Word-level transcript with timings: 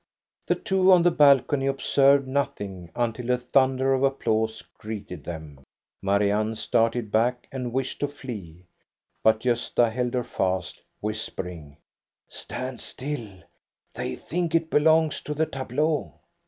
The 0.47 0.55
two 0.55 0.91
on 0.91 1.03
the 1.03 1.11
balcony 1.11 1.67
observed 1.67 2.27
nothing 2.27 2.89
until 2.95 3.29
a 3.29 3.37
thunder 3.37 3.93
of 3.93 4.01
applause 4.01 4.63
greeted 4.79 5.23
them. 5.25 5.59
Marianne 6.01 6.55
started 6.55 7.11
back 7.11 7.47
and 7.51 7.71
wished 7.71 7.99
to 7.99 8.07
flee, 8.07 8.65
but 9.23 9.41
Gosta 9.41 9.91
held 9.91 10.15
her 10.15 10.23
fast, 10.23 10.81
whispering:—" 11.01 11.77
Stand 12.27 12.81
still; 12.81 13.29
they 13.93 14.15
think 14.15 14.55
it 14.55 14.71
belongs 14.71 15.21
to 15.21 15.35
the 15.35 15.45
tableau." 15.45 16.15